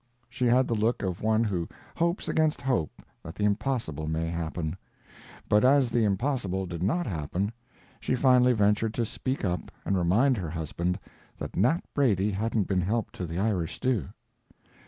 [0.27, 4.75] She had the look of one who hopes against hope that the impossible may happen.
[5.47, 7.51] But as the impossible did not happen,
[7.99, 10.97] she finally ventured to speak up and remind her husband
[11.37, 14.07] that Nat Brady hadn't been helped to the Irish stew.